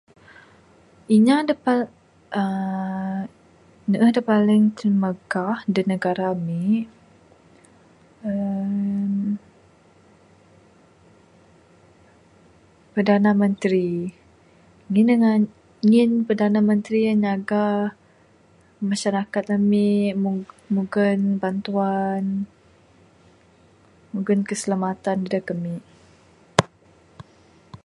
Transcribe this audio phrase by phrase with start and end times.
[1.15, 1.81] Inya da pal,
[2.41, 3.21] uhh
[3.89, 6.83] ne'uh da paling timagah da negara ami'
[8.29, 9.25] uhh
[12.93, 13.89] Perdana Menteri.
[14.89, 15.41] Ngin ne ngan,
[15.89, 17.65] ngin Perdana Menteri en nyaga
[18.89, 20.39] masyarakat ami' mung
[20.75, 22.23] mugon bantuan,
[24.13, 25.81] mugon keselamatan dadeg ami'.